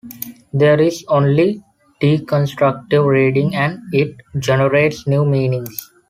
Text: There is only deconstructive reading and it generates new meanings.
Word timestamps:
There 0.51 0.81
is 0.81 1.05
only 1.09 1.61
deconstructive 2.01 3.05
reading 3.07 3.53
and 3.53 3.81
it 3.93 4.15
generates 4.39 5.05
new 5.05 5.23
meanings. 5.25 5.91